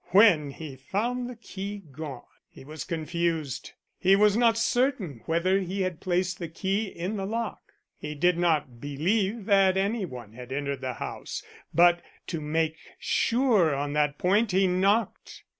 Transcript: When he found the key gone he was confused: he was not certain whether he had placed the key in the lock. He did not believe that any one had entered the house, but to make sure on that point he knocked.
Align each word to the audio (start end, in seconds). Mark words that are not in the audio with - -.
When 0.09 0.49
he 0.49 0.77
found 0.77 1.29
the 1.29 1.35
key 1.35 1.83
gone 1.91 2.23
he 2.49 2.63
was 2.65 2.83
confused: 2.85 3.73
he 3.99 4.15
was 4.15 4.35
not 4.35 4.57
certain 4.57 5.21
whether 5.27 5.59
he 5.59 5.81
had 5.83 5.99
placed 5.99 6.39
the 6.39 6.47
key 6.47 6.85
in 6.85 7.17
the 7.17 7.25
lock. 7.27 7.61
He 7.99 8.15
did 8.15 8.35
not 8.35 8.81
believe 8.81 9.45
that 9.45 9.77
any 9.77 10.05
one 10.05 10.33
had 10.33 10.51
entered 10.51 10.81
the 10.81 10.93
house, 10.93 11.43
but 11.71 12.01
to 12.25 12.41
make 12.41 12.77
sure 12.97 13.75
on 13.75 13.93
that 13.93 14.17
point 14.17 14.53
he 14.53 14.65
knocked. 14.65 15.43